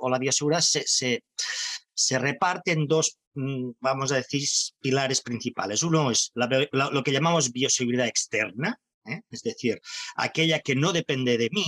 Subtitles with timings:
[0.00, 1.24] o la bioseguridad se, se,
[1.94, 4.42] se reparte en dos, mm, vamos a decir,
[4.80, 5.82] pilares principales.
[5.82, 9.20] Uno es lo que llamamos bioseguridad externa, ¿eh?
[9.30, 9.80] es decir,
[10.16, 11.66] aquella que no depende de mí,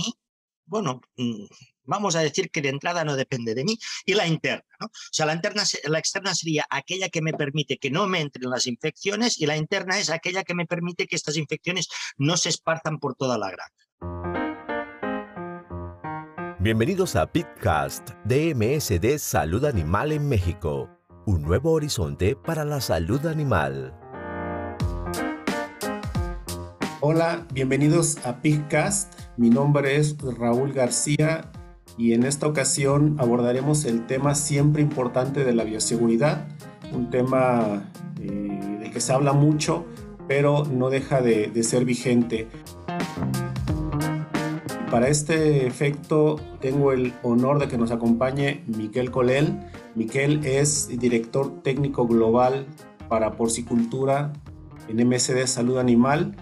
[0.65, 1.45] bueno, mm,
[1.83, 4.65] vamos a decir que de entrada no depende de mí, y la interna.
[4.79, 4.87] ¿no?
[4.87, 8.49] O sea, la, interna, la externa sería aquella que me permite que no me entren
[8.49, 12.49] las infecciones y la interna es aquella que me permite que estas infecciones no se
[12.49, 14.30] esparzan por toda la granja.
[16.63, 20.91] Bienvenidos a Pitcast de MSD Salud Animal en México,
[21.25, 23.97] un nuevo horizonte para la salud animal.
[26.99, 29.11] Hola, bienvenidos a Pitcast.
[29.37, 31.49] Mi nombre es Raúl García
[31.97, 36.47] y en esta ocasión abordaremos el tema siempre importante de la bioseguridad,
[36.93, 39.87] un tema eh, del que se habla mucho,
[40.27, 42.47] pero no deja de, de ser vigente.
[44.91, 49.57] Para este efecto tengo el honor de que nos acompañe Miquel Colel.
[49.95, 52.67] Miquel es director técnico global
[53.07, 54.33] para porcicultura
[54.89, 56.35] en MSD Salud Animal.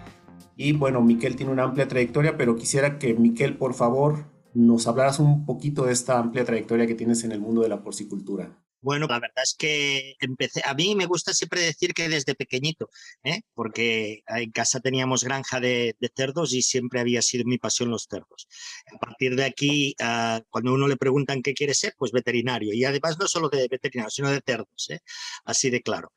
[0.57, 5.19] Y bueno, Miquel tiene una amplia trayectoria, pero quisiera que Miquel, por favor, nos hablaras
[5.19, 8.57] un poquito de esta amplia trayectoria que tienes en el mundo de la porcicultura.
[8.81, 12.89] Bueno, la verdad es que empecé, a mí me gusta siempre decir que desde pequeñito,
[13.23, 13.41] ¿eh?
[13.53, 18.47] porque en casa teníamos granja de, cerdos y siempre había sido mi pasión los cerdos.
[18.93, 22.73] A partir de aquí, uh, cuando uno le preguntan qué quiere ser, pues veterinario.
[22.73, 24.99] Y además no solo de veterinario, sino de cerdos, ¿eh?
[25.43, 26.13] así de claro.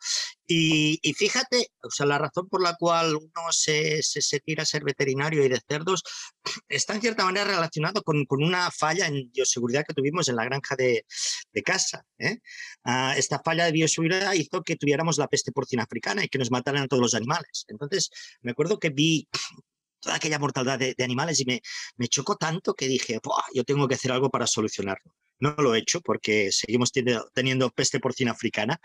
[0.54, 4.64] Y, y, fíjate, o sea, la razón por la cual uno se, se, se, tira
[4.64, 6.02] a ser veterinario y de cerdos
[6.68, 10.44] está en cierta manera relacionado con, con una falla en bioseguridad que tuvimos en la
[10.44, 11.06] granja de,
[11.54, 12.04] de casa.
[12.18, 12.40] ¿eh?
[12.84, 16.50] Uh, esta falla de bioseguridad hizo que tuviéramos la peste porcina africana y que nos
[16.50, 17.64] mataran a todos los animales.
[17.68, 18.10] Entonces,
[18.42, 19.26] me acuerdo que vi
[20.00, 21.62] toda aquella mortalidad de, de animales y me,
[21.96, 23.20] me, chocó tanto que dije,
[23.54, 25.14] yo tengo que hacer algo para solucionarlo.
[25.42, 28.78] No lo he hecho porque seguimos teniendo, peste porcina africana,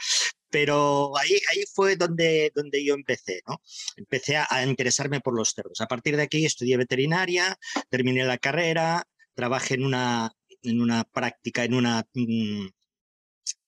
[0.49, 3.61] pero ahí, ahí fue donde, donde yo empecé, ¿no?
[3.95, 5.81] Empecé a, interesarme por los cerdos.
[5.81, 7.55] A partir de aquí estudié veterinaria,
[7.91, 9.03] terminé la carrera,
[9.35, 10.31] trabajé en una,
[10.63, 12.69] en una práctica, en una mmm,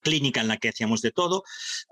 [0.00, 1.42] clínica en la que hacíamos de todo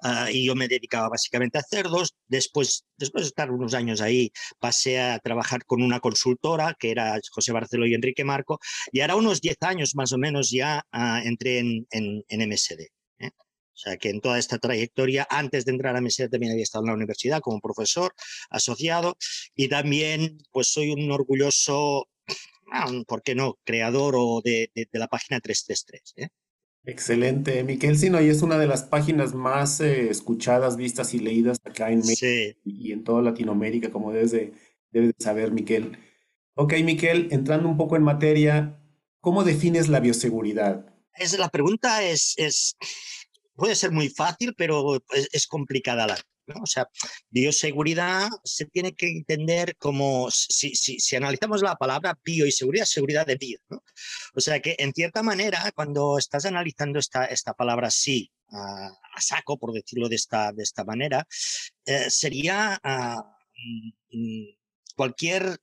[0.02, 2.14] uh, y yo me dedicaba básicamente a cerdos.
[2.26, 7.18] Después, después de estar unos años ahí, pasé a trabajar con una consultora que era
[7.30, 8.60] José Barceló y Enrique Marco
[8.92, 12.80] y ahora unos 10 años más o menos ya uh, entré en, en, en MSD.
[13.18, 13.30] ¿eh?
[13.78, 16.84] O sea, que en toda esta trayectoria, antes de entrar a MSD también había estado
[16.84, 18.12] en la universidad como profesor
[18.50, 19.16] asociado
[19.54, 22.08] y también pues soy un orgulloso,
[23.06, 26.14] ¿por qué no?, creador o de, de, de la página 333.
[26.16, 26.28] ¿eh?
[26.88, 31.58] Excelente, Miquel Sino, y es una de las páginas más eh, escuchadas, vistas y leídas
[31.62, 32.56] acá en México sí.
[32.64, 34.54] y en toda Latinoamérica, como debes de,
[34.90, 35.98] debes de saber, Miquel.
[36.54, 38.80] Ok, Miquel, entrando un poco en materia,
[39.20, 40.86] ¿cómo defines la bioseguridad?
[41.12, 42.74] Es, la pregunta es, es,
[43.54, 46.62] puede ser muy fácil, pero es, es complicada la, ¿no?
[46.62, 46.88] O sea,
[47.30, 52.84] bioseguridad se tiene que entender como, si, si, si, analizamos la palabra bio y seguridad,
[52.84, 53.60] seguridad de vida.
[53.68, 53.82] ¿no?
[54.34, 59.58] O sea que, en cierta manera, cuando estás analizando esta, esta palabra sí, a, saco,
[59.58, 61.26] por decirlo de esta, de esta manera,
[61.84, 63.22] eh, sería uh,
[64.96, 65.58] cualquier,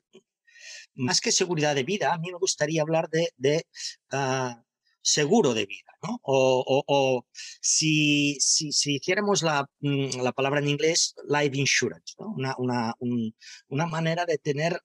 [0.93, 3.65] más que seguridad de vida, a mí me gustaría hablar de, de
[4.11, 4.61] uh,
[5.01, 7.25] seguro de vida, O,
[7.61, 12.15] si, si, si, hiciéramos la, mm, la, palabra en inglés, life insurance.
[12.17, 13.35] Una, una, un,
[13.69, 14.79] una manera de tener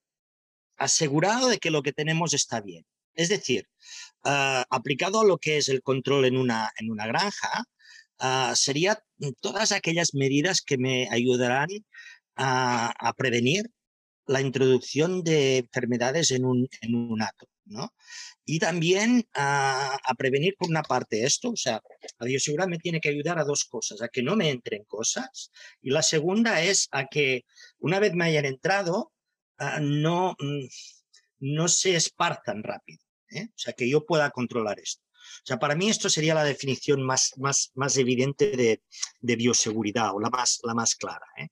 [0.77, 2.85] asegurado de que lo que tenemos está bien.
[3.13, 3.67] Es decir,
[4.25, 7.65] uh, aplicado a lo que es el control en una, en una granja,
[8.19, 9.03] uh, sería
[9.41, 11.69] todas aquellas medidas que me ayudarán
[12.35, 13.69] a, a prevenir
[14.27, 17.93] la introducción de enfermedades en un, en un hato, ¿no?
[18.45, 21.81] Y también a, a, prevenir por una parte esto, o sea,
[22.19, 25.51] la bioseguridad me tiene que ayudar a dos cosas, a que no me entren cosas
[25.81, 27.45] y la segunda es a que
[27.79, 29.11] una vez me hayan entrado,
[29.59, 30.35] uh, no,
[31.39, 32.99] no se esparzan rápido,
[33.29, 33.47] ¿eh?
[33.49, 35.03] o sea, que yo pueda controlar esto.
[35.21, 38.81] O sea, para mí esto sería la definición más, más, más evidente de,
[39.19, 41.25] de bioseguridad o la más, la más clara.
[41.37, 41.47] ¿eh?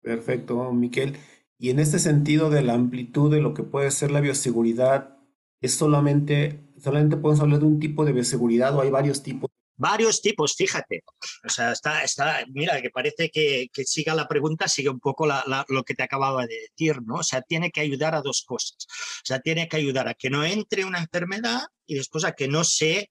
[0.00, 1.16] Perfecto, Miquel.
[1.58, 5.16] Y en este sentido de la amplitud de lo que puede ser la bioseguridad,
[5.62, 9.50] ¿es solamente, solamente podemos hablar de un tipo de bioseguridad o hay varios tipos?
[9.76, 11.02] Varios tipos, fíjate.
[11.44, 15.26] O sea, está, está mira, que parece que, que siga la pregunta, sigue un poco
[15.26, 17.16] la, la, lo que te acababa de decir, ¿no?
[17.16, 18.86] O sea, tiene que ayudar a dos cosas.
[18.86, 22.48] O sea, tiene que ayudar a que no entre una enfermedad y después a que
[22.48, 23.10] no se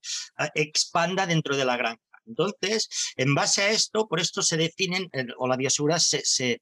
[0.53, 2.01] expanda dentro de la granja.
[2.25, 2.87] Entonces,
[3.17, 6.61] en base a esto, por esto se definen, o la bioseguridad se, se,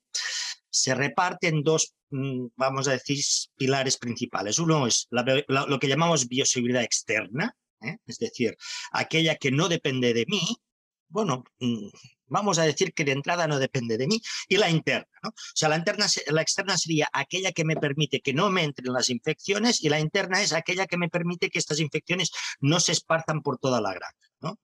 [0.69, 3.19] se reparte en dos, mm, vamos a decir,
[3.55, 4.59] pilares principales.
[4.59, 7.97] Uno es lo que llamamos bioseguridad externa, ¿eh?
[8.05, 8.55] es decir,
[8.91, 10.41] aquella que no depende de mí,
[11.09, 11.89] bueno, mm,
[12.27, 15.07] vamos a decir que de entrada no depende de mí, y la interna.
[15.23, 18.93] O sea, la, interna, la externa sería aquella que me permite que no me entren
[18.93, 22.91] las infecciones y la interna es aquella que me permite que estas infecciones no se
[22.91, 24.59] esparzan por toda la granja.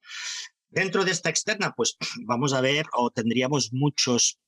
[0.69, 4.39] Dentro de esta externa, pues vamos a ver o tendríamos muchos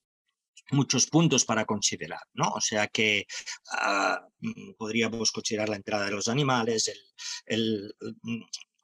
[0.71, 2.49] muchos puntos para considerar, ¿no?
[2.49, 3.25] O sea que
[3.73, 6.97] uh, podríamos considerar la entrada de los animales, el,
[7.45, 7.95] el,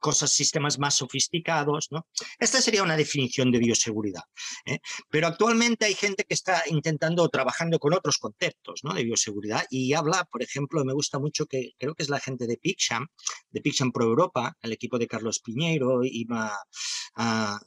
[0.04, 1.88] cosas, sistemas más sofisticados.
[1.90, 2.06] ¿no?
[2.38, 4.24] Esta sería una definición de bioseguridad.
[4.66, 4.80] ¿eh?
[5.10, 10.26] Pero actualmente hay gente que está intentando, trabajando con otros conceptos de bioseguridad y habla,
[10.30, 13.08] por ejemplo, me gusta mucho que creo que es la gente de Pixam,
[13.50, 16.04] de Pixam Pro Europa, el equipo de Carlos Piñeiro uh,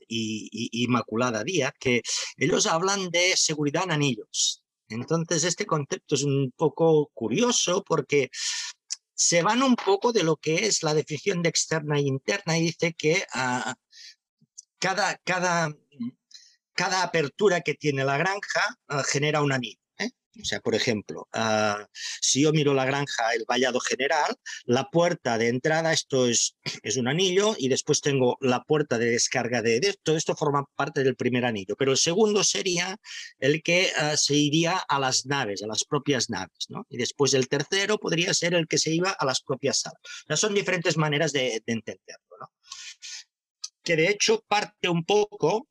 [0.09, 2.03] y, y Inmaculada Díaz, que
[2.37, 4.63] ellos hablan de seguridad en anillos.
[4.89, 8.31] Entonces, este concepto es un poco curioso porque
[9.17, 12.67] se van un poco de lo que es la definición de externa e interna y
[12.67, 13.73] dice que uh,
[14.79, 15.75] cada, cada,
[16.75, 19.81] cada apertura que tiene la granja uh, genera un anillo.
[20.41, 21.85] O sea, por ejemplo, uh,
[22.21, 26.97] si yo miro la granja, el vallado general, la puerta de entrada, esto es, es
[26.97, 31.03] un anillo, y después tengo la puerta de descarga de, de todo esto forma parte
[31.03, 32.99] del primer anillo, pero el segundo sería
[33.39, 36.87] el que uh, se iría a las naves, a las propias naves, ¿no?
[36.89, 40.01] Y después el tercero podría ser el que se iba a las propias salas.
[40.25, 42.53] O sea, son diferentes maneras de, de entenderlo, ¿no?
[43.83, 45.69] Que de hecho parte un poco,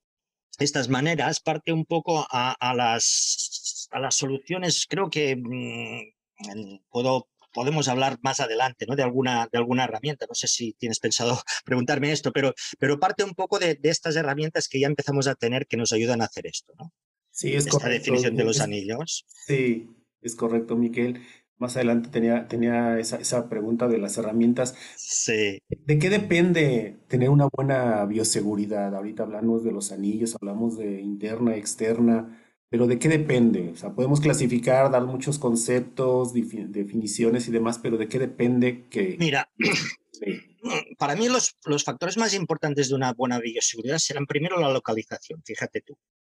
[0.58, 7.88] estas maneras, parte un poco a las a las soluciones, creo que mmm, puedo, podemos
[7.88, 8.96] hablar más adelante ¿no?
[8.96, 10.26] de, alguna, de alguna herramienta.
[10.28, 14.16] No sé si tienes pensado preguntarme esto, pero, pero parte un poco de, de, estas
[14.16, 16.74] herramientas que ya empezamos a tener que nos ayudan a hacer esto.
[16.78, 16.92] ¿no?
[17.32, 18.00] Sí, es Esta correcto.
[18.00, 19.26] definición de los anillos.
[19.28, 19.90] Sí,
[20.22, 21.22] es correcto, Miquel.
[21.58, 24.76] Más adelante tenía, tenía esa, esa pregunta de las herramientas.
[24.96, 25.60] Sí.
[25.70, 28.96] ¿De qué depende tener una buena bioseguridad?
[28.96, 33.70] Ahorita hablamos de los anillos, hablamos de interna, externa, pero ¿de qué depende?
[33.70, 39.18] O sea, podemos clasificar, dar muchos conceptos, definiciones y demás, pero ¿de qué depende que...
[39.20, 39.50] Mira,
[40.20, 40.42] Sí,
[40.98, 45.42] para mí los, los factores más importantes de una buena bioseguridad serán primero la localización,
[45.44, 45.98] fíjate tú.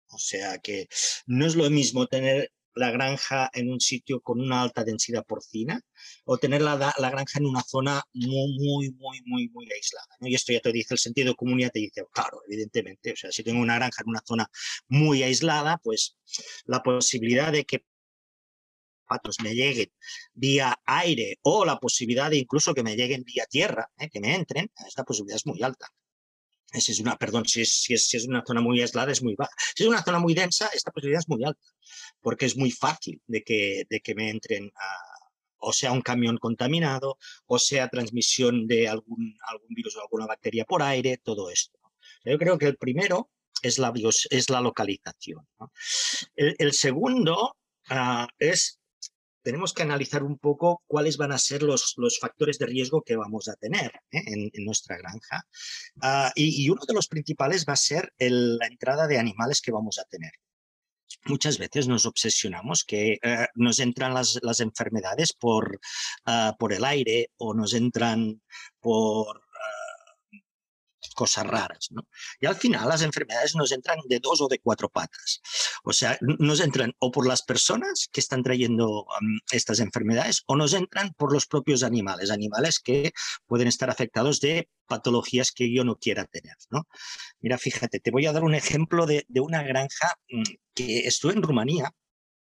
[0.09, 0.87] O sea que
[1.25, 5.81] no es lo mismo tener la granja en un sitio con una alta densidad porcina
[6.25, 10.07] o tener la, la granja en una zona muy, muy, muy, muy, muy aislada.
[10.21, 13.31] Y esto ya te dice el sentido común, ya te dice, claro, evidentemente, o sea,
[13.31, 14.49] si tengo una granja en una zona
[14.87, 16.17] muy aislada, pues
[16.65, 17.83] la posibilidad de que
[19.07, 19.91] patos me lleguen
[20.33, 24.09] vía aire o la posibilidad de incluso que me lleguen vía tierra, ¿eh?
[24.09, 25.87] que me entren, esta posibilidad es muy alta.
[26.73, 29.23] Si es una, perdón, si es, si, es, si es una zona muy aislada es
[29.23, 29.53] muy baja.
[29.75, 31.67] Si es una zona muy densa, esta posibilidad es muy alta,
[32.21, 34.71] porque es muy fácil de que, de que me entren
[35.59, 40.65] o sea un camión contaminado, o sea transmisión de algún, algún virus o alguna bacteria
[40.65, 41.79] por aire, todo esto.
[42.23, 43.29] Yo creo que el primero
[43.61, 43.93] es la,
[44.29, 45.47] es la localización.
[46.35, 47.57] El, segundo
[47.89, 48.79] uh, es
[49.41, 53.15] tenemos que analizar un poco cuáles van a ser los, los factores de riesgo que
[53.15, 54.23] vamos a tener ¿eh?
[54.25, 55.43] en, nuestra granja.
[55.95, 59.99] Uh, y, uno de los principales va a ser la entrada de animales que vamos
[59.99, 60.31] a tener.
[61.25, 65.79] Muchas veces nos obsesionamos que uh, nos entran las, las enfermedades por,
[66.25, 68.41] uh, por el aire o nos entran
[68.81, 69.41] por
[71.17, 72.07] cosas raras, ¿no?
[72.39, 75.41] Y al final las enfermedades nos entran de dos o de cuatro patas.
[75.83, 79.07] O sea, nos entran o por las personas que están trayendo
[79.51, 83.13] estas enfermedades o nos entran por los propios animales, animales que
[83.47, 86.87] pueden estar afectados de patologías que yo no quiera tener, ¿no?
[87.39, 90.43] Mira, fíjate, te voy a dar un ejemplo de, de una granja um,
[90.75, 91.91] que estuve en Rumanía,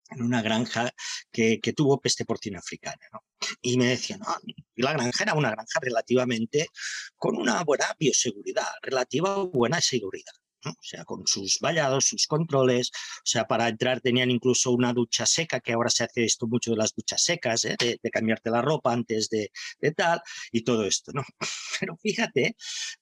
[0.09, 0.91] en una granja
[1.31, 3.01] que, que, tuvo peste porcina africana.
[3.11, 3.21] ¿no?
[3.61, 4.35] Y me decían, no,
[4.75, 6.67] y la granja era una granja relativamente
[7.15, 10.33] con una buena bioseguridad, relativa buena seguridad.
[10.65, 10.71] ¿no?
[10.71, 15.25] O sea, con sus vallados, sus controles, o sea, para entrar tenían incluso una ducha
[15.25, 17.75] seca, que ahora se hace esto mucho de las duchas secas, ¿eh?
[17.79, 21.23] de, de, cambiarte la ropa antes de, de, tal, y todo esto, ¿no?
[21.79, 22.55] Pero fíjate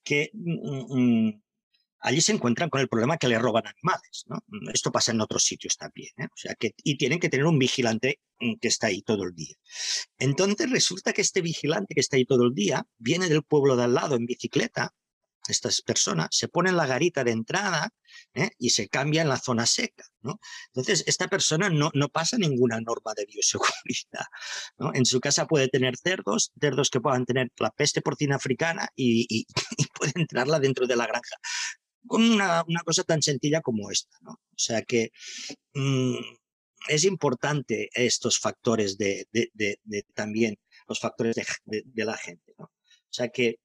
[0.03, 1.31] que mmm,
[1.99, 4.25] allí se encuentran con el problema que le roban animales.
[4.27, 4.39] ¿no?
[4.73, 6.11] Esto pasa en otros sitios también.
[6.17, 6.25] ¿eh?
[6.25, 9.55] O sea, y tienen que tener un vigilante mm, que está ahí todo el día.
[10.17, 13.83] Entonces resulta que este vigilante que está ahí todo el día viene del pueblo de
[13.83, 14.93] al lado en bicicleta,
[15.47, 17.89] estas personas, se pone en la garita de entrada
[18.33, 18.49] ¿eh?
[18.57, 20.03] y se cambia en la zona seca.
[20.73, 24.25] Entonces, esta persona no, pasa ninguna norma de bioseguridad.
[24.93, 29.25] En su casa puede tener cerdos, cerdos que puedan tener la peste porcina africana y,
[29.29, 29.45] y,
[29.77, 31.37] y puede entrarla dentro de la granja
[32.07, 34.17] con una, una, cosa tan sencilla como esta.
[34.21, 34.31] ¿no?
[34.31, 35.11] O sea que
[35.73, 36.17] mmm,
[36.87, 42.53] es importante estos factores de, de también, los factores de, la gente.
[42.57, 42.65] ¿no?
[42.65, 43.59] O sea que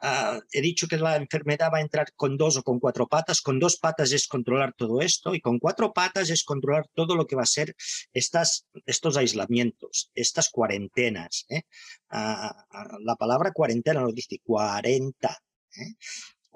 [0.00, 3.40] Ah, he dicho que la enfermedad va a entrar con dos o con cuatro patas.
[3.40, 7.26] Con dos patas es controlar todo esto y con cuatro patas es controlar todo lo
[7.26, 7.74] que va a ser
[8.12, 11.46] estas, estos aislamientos, estas cuarentenas.
[11.48, 11.62] ¿eh?
[12.10, 15.36] Ah, ah, la palabra cuarentena lo dice 40.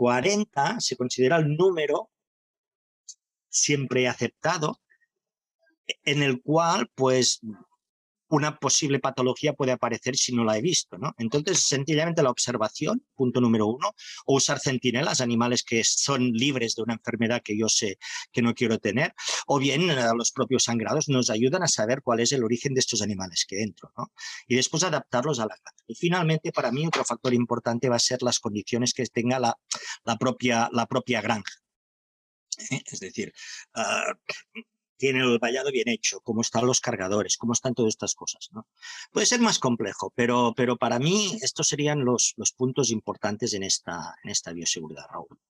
[0.02, 0.80] 40 ¿eh?
[0.80, 2.11] se considera el número
[3.49, 4.80] siempre aceptado
[6.02, 7.40] en el cual pues
[8.33, 10.97] una posible patología puede aparecer si no la he visto.
[10.97, 11.15] ¿no?
[11.19, 13.95] Entonces, sencillamente la observación, punto número uno,
[14.27, 17.99] o usar centinelas, animales que son libres de una enfermedad que yo sé
[18.33, 19.15] que no quiero tener,
[19.47, 22.81] o bien eh, los propios sangrados nos ayudan a saber cuál es el origen de
[22.81, 23.93] estos animales que entro.
[23.97, 24.12] ¿no?
[24.49, 25.85] Y después adaptarlos a la granja.
[25.87, 29.59] Y finalmente, para mí, otro factor importante va a ser las condiciones que tenga la,
[30.05, 31.53] la, propia, la propia granja.
[32.71, 32.83] ¿eh?
[32.87, 33.33] Es decir,
[33.77, 34.62] uh,
[35.02, 38.50] tiene el vallado bien hecho, cómo están los cargadores, cómo están todas estas cosas.
[38.52, 38.68] ¿no?
[39.11, 43.64] Puede ser más complejo, pero, pero para mí estos serían los, los puntos importantes en
[43.64, 45.40] esta, en esta bioseguridad, Raúl.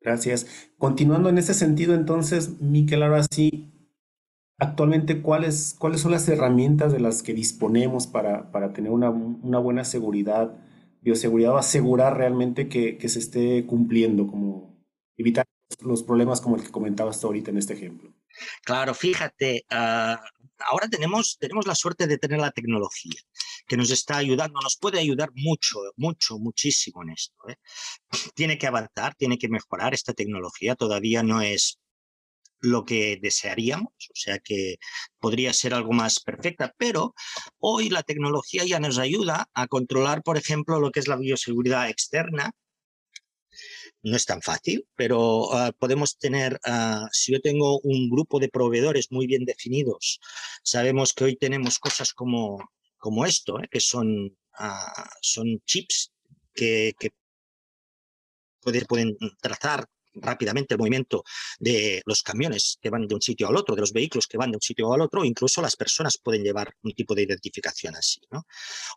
[0.00, 0.46] Gracias.
[0.78, 3.72] Continuando en ese sentido, entonces, Miquel, ahora sí,
[4.56, 9.58] actualmente, ¿cuáles, ¿cuáles son las herramientas de las que disponemos para, para tener una, una,
[9.58, 10.54] buena seguridad,
[11.00, 14.78] bioseguridad, o asegurar realmente que, que se esté cumpliendo, como
[15.16, 15.44] evitar
[15.80, 18.12] los problemas como el que comentabas ahorita en este ejemplo?
[18.64, 20.20] Claro, fíjate, ah,
[20.70, 23.20] ahora tenemos, tenemos la suerte de tener la tecnología
[23.66, 27.36] que nos está ayudando, nos puede ayudar mucho, mucho, muchísimo en esto.
[27.48, 27.56] ¿eh?
[28.34, 31.78] Tiene que avanzar, tiene que mejorar esta tecnología, todavía no es
[32.60, 34.76] lo que desearíamos, o sea que
[35.18, 37.14] podría ser algo más perfecta, pero
[37.58, 41.88] hoy la tecnología ya nos ayuda a controlar, por ejemplo, lo que es la bioseguridad
[41.88, 42.52] externa,
[44.06, 48.48] no es tan fácil, pero uh, podemos tener, uh, si yo tengo un grupo de
[48.48, 50.20] proveedores muy bien definidos,
[50.62, 53.68] sabemos que hoy tenemos cosas como, como esto, ¿eh?
[53.68, 54.26] que son,
[54.60, 56.12] uh, son chips
[56.54, 56.94] que,
[58.88, 61.22] pueden trazar rápidamente el movimiento
[61.58, 64.50] de los camiones que van de un sitio al otro, de los vehículos que van
[64.50, 68.20] de un sitio al otro, incluso las personas pueden llevar un tipo de identificación así.
[68.30, 68.44] ¿no?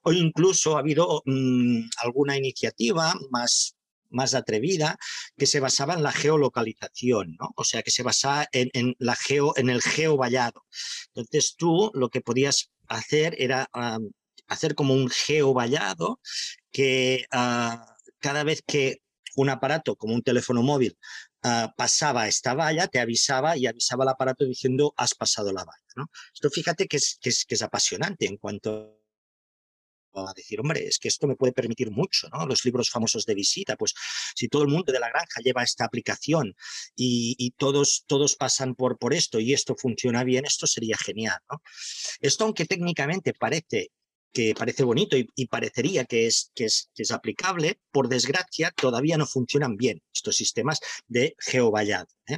[0.03, 3.75] O incluso ha habido mmm, alguna iniciativa más
[4.09, 4.97] más atrevida
[5.37, 7.51] que se basaba en la geolocalización, ¿no?
[7.55, 10.65] O sea, que se basaba en, la geo, en el geovallado.
[11.13, 13.69] Entonces tú lo que podías hacer era
[14.47, 16.19] hacer como un geovallado
[16.71, 17.77] que uh,
[18.19, 19.01] cada vez que
[19.35, 20.97] un aparato como un teléfono móvil
[21.43, 25.87] uh, pasaba esta valla, te avisaba y avisaba al aparato diciendo has pasado la valla.
[25.95, 26.09] ¿no?
[26.33, 28.98] Esto fíjate que es, que es apasionante en cuanto
[30.13, 32.45] a decir, hombre, es que esto me puede permitir mucho, ¿no?
[32.45, 33.93] Los libros famosos de visita, pues
[34.35, 36.55] si todo el mundo de la granja lleva esta aplicación
[36.95, 41.61] y, todos, todos pasan por, por esto y esto funciona bien, esto sería genial, ¿no?
[42.21, 43.91] Esto, aunque técnicamente parece
[44.31, 48.71] que parece bonito y, y parecería que es, que, es, que es aplicable, por desgracia
[48.71, 52.07] todavía no funcionan bien estos sistemas de geovallado.
[52.27, 52.37] ¿eh?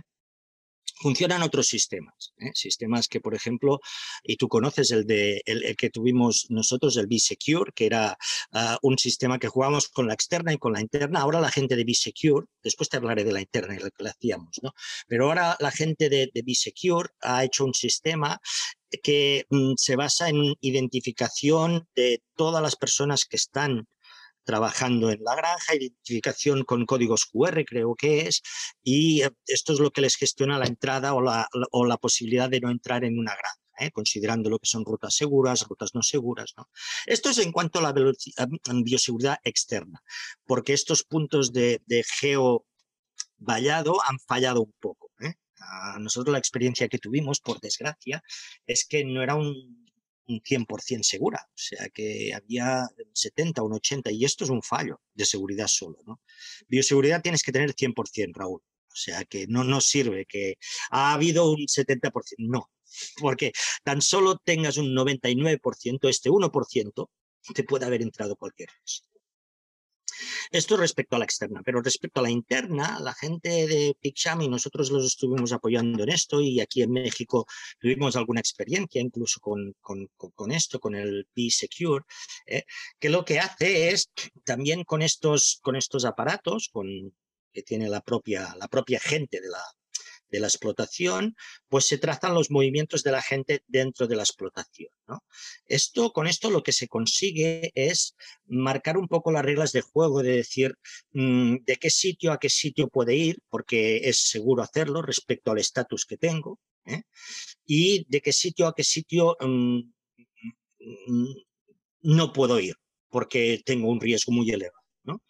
[1.02, 2.52] Funcionan otros sistemas, ¿eh?
[2.54, 3.80] sistemas que, por ejemplo,
[4.24, 8.18] y tú conoces el, de, el, que tuvimos nosotros, el B-Secure, que era
[8.54, 11.22] uh, un sistema que jugábamos con la externa y con la interna.
[11.22, 14.10] Ahora la gente de B-Secure, después te hablaré de la interna y lo que le
[14.10, 14.74] hacíamos, ¿no?
[15.08, 18.40] Pero ahora la gente de, de B-Secure ha hecho un sistema
[19.04, 23.88] que mm, se basa en identificación de todas las personas que están
[24.44, 28.42] trabajando en la granja, identificación con códigos QR creo que es,
[28.84, 32.50] y eh, esto es lo que les gestiona la entrada o la, o la posibilidad
[32.50, 33.58] de no entrar en una granja.
[33.80, 33.92] ¿eh?
[33.92, 36.54] considerando lo que son rutas seguras, rutas no seguras.
[36.56, 36.70] ¿no?
[37.08, 37.94] Esto es en cuanto a la
[38.84, 40.04] bioseguridad externa,
[40.46, 42.66] porque estos puntos de, de geo
[43.38, 45.12] vallado han fallado un poco.
[45.20, 45.34] ¿eh?
[45.60, 48.22] A nosotros la experiencia que tuvimos, por desgracia,
[48.68, 49.81] es que no era un un
[50.40, 55.26] 100% segura, o sea que había 70, un 80 y esto es un fallo de
[55.26, 56.22] seguridad solo, ¿no?
[56.68, 58.62] Bioseguridad tienes que tener 100%, Raúl.
[58.94, 60.58] O sea que no nos sirve que
[60.90, 62.70] ha habido un 70%, no,
[63.20, 67.10] porque tan solo tengas un 99%, este 1%
[67.54, 69.11] te puede haber entrado cualquier cosa.
[70.52, 74.50] Esto respecto a la externa, pero respecto a la interna, la gente de Pixam y
[74.50, 77.46] nosotros los estuvimos apoyando en esto y aquí en México
[77.80, 82.04] tuvimos alguna experiencia incluso con, con, con esto, con el P-Secure,
[82.48, 82.66] eh,
[83.00, 84.12] que lo que hace es
[84.44, 86.86] también con estos, con estos aparatos, con,
[87.54, 89.64] que tiene la propia, la propia gente de la,
[90.32, 91.36] de la explotación,
[91.68, 94.90] pues se trazan los movimientos de la gente dentro de la explotación.
[95.08, 95.24] ¿no?
[95.66, 100.24] Esto, con esto lo que se consigue es marcar un poco las reglas de juego,
[100.24, 100.76] de decir
[101.12, 105.60] mmm, de qué sitio a qué sitio puede ir, porque es seguro hacerlo respecto al
[105.60, 107.04] estatus que tengo, ¿eh?
[107.66, 109.82] y de qué sitio a qué sitio mmm,
[112.02, 112.76] no puedo ir,
[113.10, 114.82] porque tengo un riesgo muy elevado.
[115.04, 115.24] ¿no?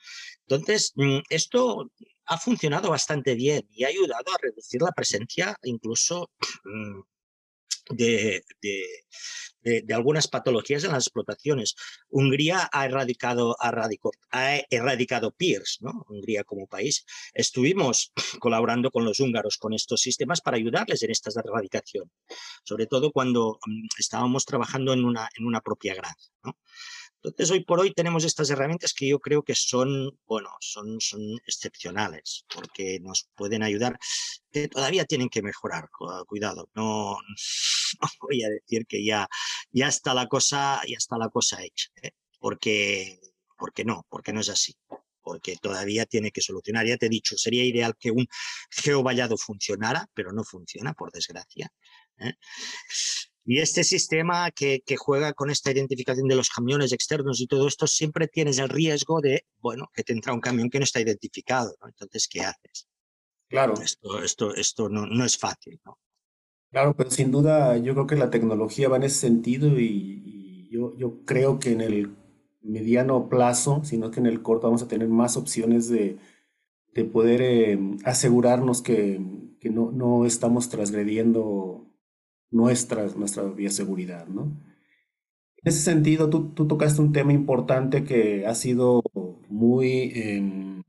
[0.48, 1.92] Entonces, mm, esto
[2.32, 6.32] ha funcionado bastante bien y ha ayudado a reducir la presencia incluso
[6.64, 7.02] mm,
[7.90, 8.46] de,
[9.62, 11.76] de, algunas patologías en las explotaciones.
[12.10, 16.06] Hungría ha erradicado, ha erradicado PIRS, ¿no?
[16.08, 17.06] Hungría como país.
[17.34, 22.10] Estuvimos colaborando con los húngaros con estos sistemas para ayudarles en esta erradicación,
[22.64, 26.32] sobre todo cuando mm, estábamos trabajando en una, en una propia granja.
[26.46, 26.56] ¿no?
[27.24, 31.22] Entonces, hoy por hoy tenemos estas herramientas que yo creo que son, bueno, son, son
[31.46, 34.00] excepcionales, porque nos pueden ayudar,
[34.52, 35.90] que todavía tienen que mejorar,
[36.28, 37.18] cuidado, no,
[38.22, 39.28] voy a decir que ya,
[39.72, 42.12] ya está la cosa, ya está la cosa hecha, ¿eh?
[42.40, 43.20] porque,
[43.58, 44.76] porque no, porque no es así
[45.24, 46.88] porque todavía tiene que solucionar.
[46.88, 48.28] Ya te he dicho, sería ideal que un
[48.72, 51.72] geovallado funcionara, pero no funciona, por desgracia.
[52.18, 52.34] ¿eh?
[53.52, 57.86] Y este sistema que, juega con esta identificación de los camiones externos y todo esto,
[57.86, 61.76] siempre tienes el riesgo de, bueno, que te entra un camión que no está identificado,
[61.86, 62.88] Entonces, ¿qué haces?
[63.50, 63.74] Claro.
[63.84, 66.00] Esto, esto, esto no, no es fácil, ¿no?
[66.72, 70.96] Claro, pero sin duda yo creo que la tecnología va en ese sentido y, yo,
[70.96, 72.16] yo, creo que en el
[72.62, 76.18] mediano plazo, sino que en el corto vamos a tener más opciones de,
[76.94, 79.20] de poder eh, asegurarnos que,
[79.60, 81.91] que no, no, estamos transgrediendo
[82.52, 84.44] nuestra, nuestra bioseguridad, ¿no?
[85.64, 89.04] En ese sentido, tú, tú tocaste un tema importante que ha sido
[89.48, 90.84] muy em,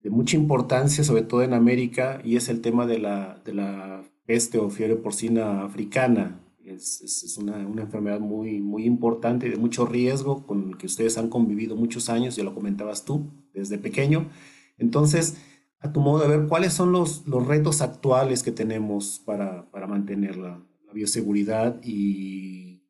[0.00, 4.04] de mucha importancia, sobre todo en América, y es el tema de la, de la
[4.26, 6.40] peste o fiebre porcina africana.
[6.64, 10.86] Es, es, una, una, enfermedad muy, muy importante y de mucho riesgo con el que
[10.86, 14.30] ustedes han convivido muchos años, ya lo comentabas tú, desde pequeño.
[14.78, 15.36] Entonces,
[15.84, 19.86] a tu modo de ver, ¿cuáles son los, los retos actuales que tenemos para, para
[19.86, 20.60] mantener la,
[20.94, 22.80] bioseguridad y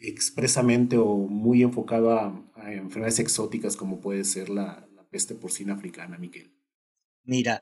[0.00, 6.52] expresamente o muy enfocado a, enfermedades exóticas como puede ser la, peste porcina africana, Miguel?
[7.22, 7.60] Mira,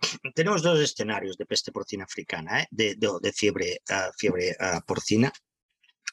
[0.34, 2.66] tenemos dos escenarios de peste porcina africana, ¿eh?
[2.72, 5.32] de, de, fiebre, uh, fiebre uh, porcina.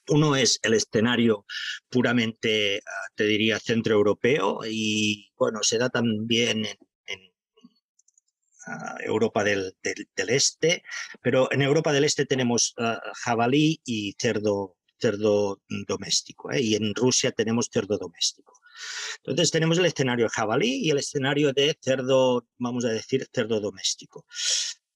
[0.09, 1.45] Uno es el escenario
[1.89, 6.77] puramente, uh, te diría, centroeuropeo y, bueno, se da también en,
[8.99, 10.83] Europa del, del, Este,
[11.21, 16.61] pero en Europa del Este tenemos ah, jabalí y cerdo, cerdo doméstico, ¿eh?
[16.61, 18.59] y en Rusia tenemos cerdo doméstico.
[19.17, 23.59] Entonces tenemos el escenario de jabalí y el escenario de cerdo, vamos a decir, cerdo
[23.59, 24.25] doméstico.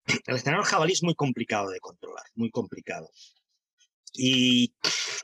[0.27, 3.09] El escenario jabalí es muy complicado de controlar, muy complicado.
[4.13, 4.73] Y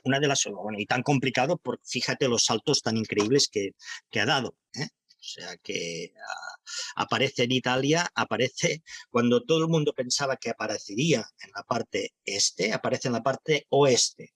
[0.04, 3.74] una de las, bueno, y tan complicado, por fíjate los saltos tan increíbles que,
[4.10, 4.56] que ha dado.
[4.74, 4.88] ¿eh?
[5.20, 6.56] O sea que ah,
[6.96, 12.72] aparece en Italia, aparece cuando todo el mundo pensaba que aparecería en la parte este,
[12.72, 14.32] aparece en la parte oeste.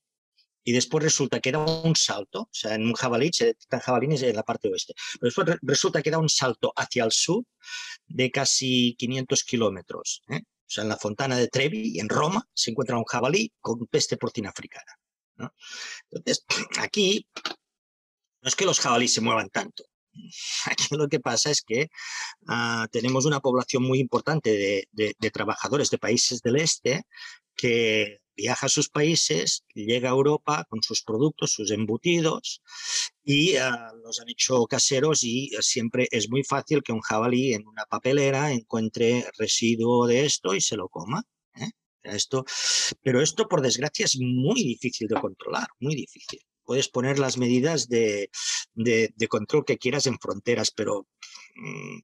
[0.63, 4.21] Y después resulta que da un salto, o sea, en un jabalí se detectan jabalines
[4.23, 4.93] en la parte oeste.
[5.19, 7.43] Pero después resulta que da un salto hacia el sur
[8.07, 10.23] de casi 500 kilómetros.
[10.29, 10.41] ¿eh?
[10.43, 14.17] O sea, en la fontana de Trevi, en Roma, se encuentra un jabalí con peste
[14.17, 14.91] porcina africana.
[16.09, 16.45] Entonces,
[16.79, 17.27] aquí
[18.41, 19.83] no es que los jabalíes se muevan tanto,
[20.65, 21.89] Aquí lo que pasa es que
[22.47, 27.03] ah, tenemos una población muy importante de, trabajadores de países del este
[27.55, 32.61] que viaja a sus países, llega a Europa con sus productos, sus embutidos
[33.23, 37.65] y ah, los han hecho caseros y siempre es muy fácil que un jabalí en
[37.67, 41.23] una papelera encuentre residuo de esto y se lo coma.
[41.55, 41.71] ¿eh?
[42.03, 42.45] Esto,
[43.01, 47.87] pero esto, por desgracia, es muy difícil de controlar, muy difícil puedes poner las medidas
[47.87, 48.29] de,
[49.29, 51.07] control que quieras en fronteras, pero
[51.55, 51.99] mm,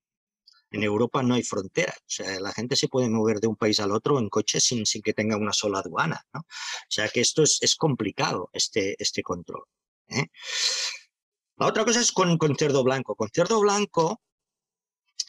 [0.72, 1.98] en Europa no hay fronteras.
[1.98, 4.86] O sea, la gente se puede mover de un país al otro en coche sin,
[4.86, 6.26] sin que tenga una sola aduana.
[6.34, 6.42] ¿no?
[6.42, 9.64] O sea que esto es, es complicado, este, este control.
[10.08, 10.28] ¿eh?
[11.58, 13.16] La otra cosa es con, con cerdo blanco.
[13.16, 14.22] Con cerdo blanco,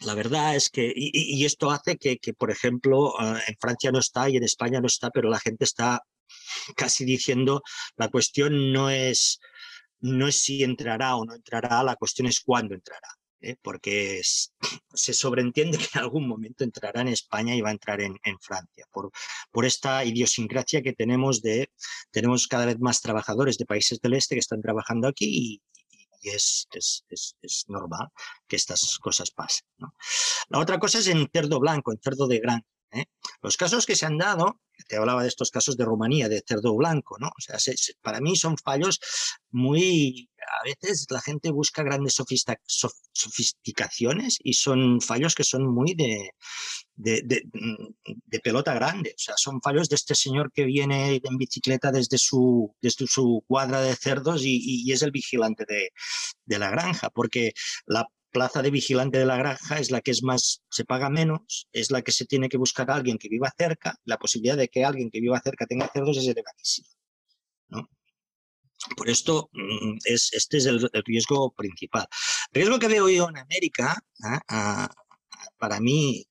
[0.05, 3.99] la verdad es que, y, esto hace que, que, por ejemplo, ah, en Francia no
[3.99, 6.03] está y en España no está, pero la gente está
[6.77, 7.62] casi diciendo
[7.97, 9.41] la cuestión no es,
[10.01, 13.09] no es si entrará o no entrará, la cuestión es cuándo entrará.
[13.43, 13.57] ¿eh?
[13.61, 14.21] porque
[14.95, 18.87] se sobreentiende que en algún momento entrará en España y va a entrar en, Francia,
[18.91, 19.11] por,
[19.51, 21.71] por esta idiosincrasia que tenemos de,
[22.11, 25.62] tenemos cada vez más trabajadores de países del este que están trabajando aquí y,
[26.31, 28.09] es, es, es, normal
[28.47, 29.67] que estas cosas pasen.
[30.49, 32.65] La otra cosa es en cerdo blanco, en cerdo de gran.
[32.92, 33.07] ¿Eh?
[33.42, 36.76] Los casos que se han dado te hablaba de estos casos de Rumanía, de cerdo
[36.76, 37.28] blanco, ¿no?
[37.28, 37.57] O sea,
[38.02, 39.00] para mí son fallos
[39.50, 46.31] muy, a veces la gente busca grandes sofisticaciones y son fallos que son muy de,
[46.96, 49.11] de, pelota grande.
[49.11, 53.44] O sea, son fallos de este señor que viene en bicicleta desde su, desde su
[53.46, 55.90] cuadra de cerdos y, es el vigilante de,
[56.59, 57.52] la granja, porque
[57.87, 61.68] la plaza de vigilante de la granja es la que es más, se paga menos,
[61.73, 63.95] es la que se tiene que buscar a alguien que viva cerca.
[64.05, 66.88] La posibilidad de que alguien que viva cerca tenga cerdos es elevadísima.
[67.68, 67.88] ¿no?
[68.97, 72.07] Por esto, mm, es, este es el, riesgo principal.
[72.53, 74.88] El riesgo que veo yo en América, ¿ah?
[75.59, 76.27] para mí,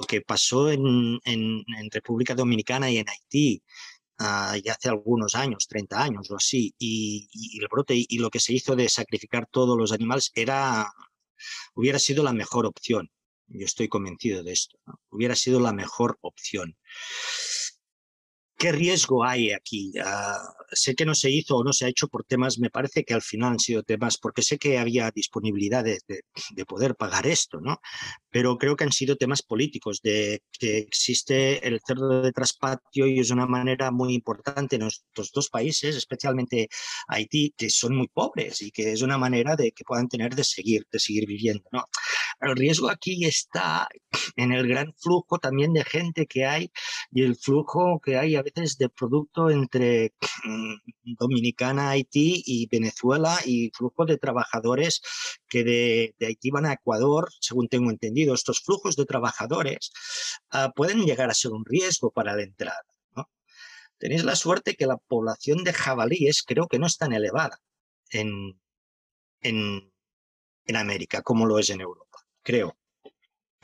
[0.00, 1.20] lo que pasó en,
[1.90, 3.62] República Dominicana y en Haití
[4.20, 8.30] uh, ya hace algunos años, 30 años o así, y, y, el brote y lo
[8.30, 10.92] que se hizo de sacrificar todos los animales era,
[11.74, 13.10] hubiera sido la mejor opción.
[13.48, 14.78] Yo estoy convencido de esto.
[15.10, 16.76] Hubiera sido la mejor opción.
[18.60, 19.90] ¿Qué riesgo hay aquí?
[20.04, 23.04] Ah, sé que no se hizo o no se ha hecho por temas, me parece
[23.04, 25.98] que al final han sido temas, porque sé que había disponibilidad de,
[26.66, 27.80] poder pagar esto, ¿no?
[28.28, 33.18] Pero creo que han sido temas políticos, de que existe el cerdo de traspatio y
[33.20, 36.68] es una manera muy importante en estos dos países, especialmente
[37.08, 40.44] Haití, que son muy pobres y que es una manera de que puedan tener de
[40.44, 41.86] seguir, de seguir viviendo, ¿no?
[42.40, 43.86] El riesgo aquí está
[44.36, 46.72] en el gran flujo también de gente que hay
[47.10, 50.74] y el flujo que hay a veces de producto entre mm,
[51.18, 55.02] Dominicana, Haití y Venezuela y flujo de trabajadores
[55.48, 58.34] que de, Haití van a Ecuador, según tengo entendido.
[58.34, 59.92] Estos flujos de trabajadores
[60.50, 62.84] ah, pueden llegar a ser un riesgo para la entrada.
[64.00, 67.60] Tenéis la suerte que la población de jabalíes creo que no es tan elevada
[68.10, 68.58] en,
[69.42, 69.92] en,
[70.64, 72.09] en América como lo es en Europa,
[72.42, 72.76] creo.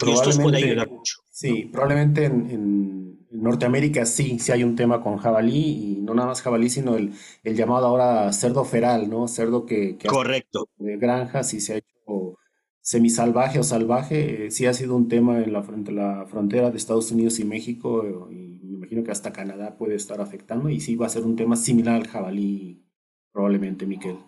[0.05, 1.17] Y esto puede ayudar mucho.
[1.31, 2.97] Sí, probablemente en,
[3.31, 7.13] Norteamérica sí, sí hay un tema con jabalí, y no nada más jabalí, sino el,
[7.45, 9.29] el llamado ahora cerdo feral, ¿no?
[9.29, 10.69] Cerdo que, que Correcto.
[10.79, 12.39] de granjas y se ha hecho
[12.81, 17.11] semisalvaje o salvaje, eh, sí ha sido un tema en la, la frontera de Estados
[17.11, 21.07] Unidos y México, y me imagino que hasta Canadá puede estar afectando, y sí va
[21.07, 22.87] a ser un tema similar al jabalí,
[23.33, 24.19] probablemente, Miquel.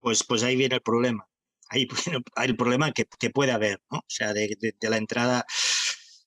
[0.00, 1.28] Pues, pues ahí viene el problema.
[1.72, 3.98] Ahí viene el problema que, que puede haber, ¿no?
[3.98, 5.46] O sea, de, de la entrada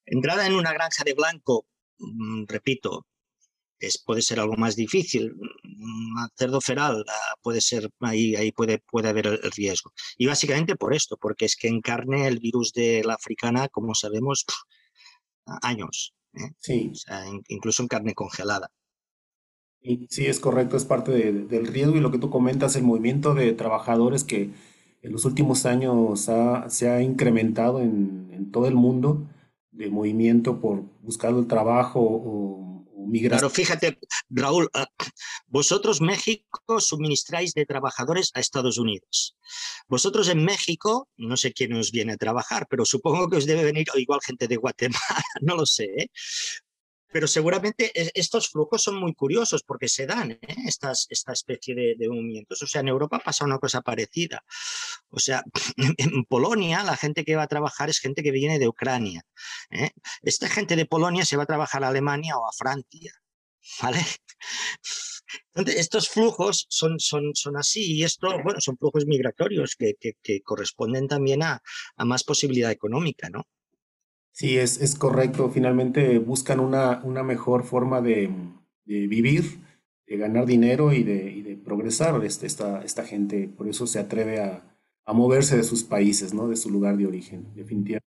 [0.05, 1.65] Entrada en una granja de blanco,
[1.97, 3.07] mm, repito,
[3.79, 5.33] es, puede ser algo más difícil.
[5.63, 9.91] Un cerdo feral ah, puede ser, ahí, ahí puede, puede haber el riesgo.
[10.17, 13.95] Y básicamente por esto, porque es que en carne el virus de la africana, como
[13.95, 14.45] sabemos,
[15.61, 16.13] años.
[16.33, 16.51] ¿eh?
[16.59, 16.91] Sí.
[17.47, 18.71] incluso en carne congelada.
[20.09, 23.53] Sí, es correcto, es parte del riesgo y lo que tú comentas, el movimiento de
[23.53, 24.49] trabajadores que
[25.05, 26.27] en los últimos años
[26.69, 29.27] se ha incrementado en, todo el mundo
[29.71, 33.39] de movimiento por buscar el trabajo o, migrar.
[33.39, 34.87] Pero fíjate, Raúl, ah,
[35.45, 39.37] vosotros México suministráis de trabajadores a Estados Unidos.
[39.87, 43.63] Vosotros en México, no sé quién os viene a trabajar, pero supongo que os debe
[43.63, 44.97] venir igual gente de Guatemala,
[45.41, 46.09] no lo sé, ¿eh?
[47.11, 50.39] Pero seguramente e, estos flujos son muy curiosos porque se dan ¿eh?
[50.65, 50.93] Esta
[51.33, 52.61] especie de, movimientos.
[52.61, 54.43] O sea, en Europa pasa una cosa parecida.
[55.09, 55.43] O sea,
[55.97, 59.23] en Polonia la gente que va a trabajar es gente que viene de Ucrania.
[59.71, 59.91] ¿eh?
[60.21, 63.13] Esta gente de Polonia se va a trabajar a Alemania o a Francia.
[63.81, 64.05] ¿Vale?
[65.53, 70.41] Entonces, estos flujos son, son, son así y esto, bueno, son flujos migratorios que, que,
[70.43, 71.61] corresponden también a,
[71.95, 73.47] a, más posibilidad económica, ¿no?
[74.35, 75.49] Sí, es, es correcto.
[75.49, 78.29] Finalmente buscan una, una mejor forma de,
[78.83, 79.61] vivir,
[80.07, 83.47] de ganar dinero y de, y de progresar este, esta, esta gente.
[83.47, 86.49] Por eso se atreve a, a, moverse de sus países, ¿no?
[86.49, 88.05] de su lugar de origen, definitivamente.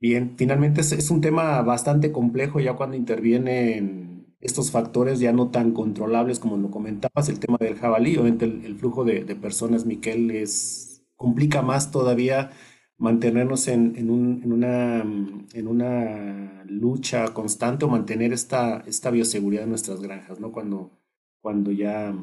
[0.00, 5.50] Bien, finalmente es, es un tema bastante complejo ya cuando intervienen estos factores ya no
[5.50, 9.36] tan controlables como lo comentabas, el tema del jabalí, obviamente el, el flujo de, de
[9.36, 12.50] personas, Miquel, es, complica más todavía
[13.02, 19.64] mantenernos en, en, un, en, una, en una lucha constante o mantener esta, esta bioseguridad
[19.64, 20.52] en nuestras granjas, ¿no?
[20.52, 20.92] Cuando,
[21.40, 22.14] cuando ya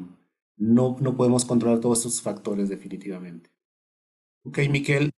[0.56, 3.50] no, no podemos controlar todos estos factores definitivamente.
[4.42, 5.10] Ok, Miquel,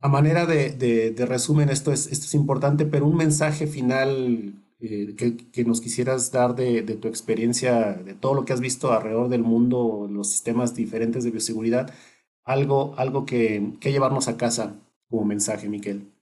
[0.00, 0.72] a manera de,
[1.12, 5.80] de, resumen, esto es, esto es importante, pero un mensaje final eh, que, que, nos
[5.80, 10.08] quisieras dar de, de, tu experiencia, de todo lo que has visto alrededor del mundo,
[10.10, 11.94] los sistemas diferentes de bioseguridad,
[12.44, 14.76] algo, algo que, que llevarnos a casa
[15.08, 16.12] como mensaje, Miquel.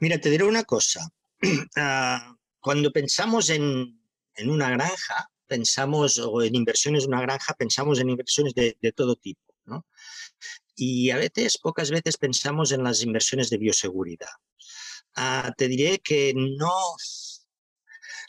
[0.00, 1.08] Mira, te diré una cosa.
[1.76, 4.00] Ah, cuando pensamos en,
[4.34, 8.92] en, una granja, pensamos, o en inversiones en una granja, pensamos en inversiones de, de
[8.92, 9.86] todo tipo, ¿no?
[10.74, 14.30] Y a veces, pocas veces pensamos en las inversiones de bioseguridad.
[15.14, 16.74] Ah, te diré que no,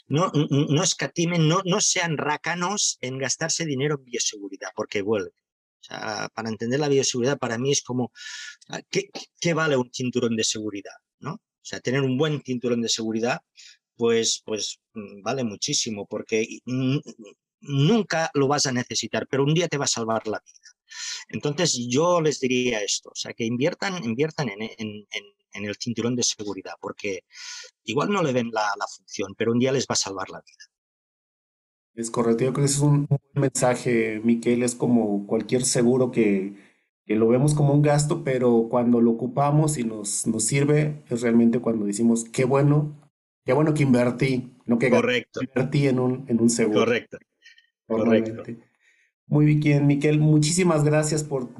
[0.06, 5.32] no, no escatimen, no, no sean rácanos en gastarse dinero en bioseguridad, porque vuelve
[6.34, 8.12] para entender la bioseguridad para mí es como,
[8.68, 10.96] ah, ¿qué, vale un cinturón de seguridad?
[11.20, 11.34] ¿no?
[11.34, 13.40] O sea, tener un buen cinturón de seguridad,
[13.96, 16.46] pues, pues mm, vale muchísimo, porque
[17.60, 20.78] nunca lo vas a necesitar, pero un día te va a salvar la vida.
[21.28, 25.06] Entonces yo les diría esto, o sea, que inviertan, inviertan en,
[25.52, 27.24] el cinturón de seguridad, porque
[27.84, 30.64] igual no le ven la, función, pero un día les va a salvar la vida.
[31.94, 36.10] Es correcto, yo creo que ese es un buen mensaje, Miquel, es como cualquier seguro
[36.10, 36.54] que,
[37.06, 41.58] lo vemos como un gasto, pero cuando lo ocupamos y nos, nos sirve, es realmente
[41.58, 42.94] cuando decimos, qué bueno,
[43.44, 45.40] qué bueno que invertí, no que Correcto.
[45.42, 46.80] invertí en un, en un seguro.
[46.80, 47.18] Correcto.
[47.86, 48.42] Correcto.
[49.26, 51.50] Muy bien, Miquel, muchísimas gracias por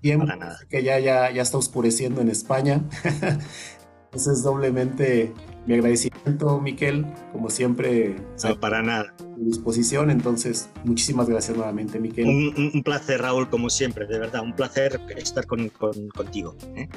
[0.00, 0.26] tiempo,
[0.70, 2.84] que ya, ya, ya está oscureciendo en España.
[4.08, 5.32] Entonces, doblemente
[5.66, 8.16] mi agradecimiento, Miquel, como siempre.
[8.42, 9.14] No, para nada.
[9.20, 12.26] A disposición, entonces, muchísimas gracias nuevamente, Miquel.
[12.26, 16.56] Un, placer, Raúl, como siempre, de verdad, un placer estar con, contigo.
[16.74, 16.88] ¿eh?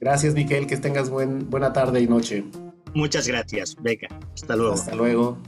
[0.00, 2.44] Gracias, Miquel, que tengas buen, buena tarde y noche.
[2.94, 4.74] Muchas gracias, Venga, hasta luego.
[4.74, 5.38] Hasta luego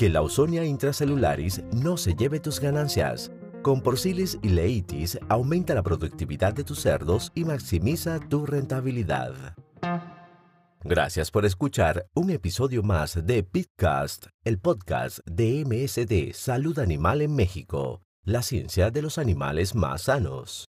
[0.00, 3.30] que la Ausonia intracelularis no se lleve tus ganancias.
[3.62, 9.34] Con Porcilis y Leitis aumenta la productividad de tus cerdos y maximiza tu rentabilidad.
[10.82, 17.36] Gracias por escuchar un episodio más de Pitcast, el podcast de MSD Salud Animal en
[17.36, 20.69] México, la ciencia de los animales más sanos.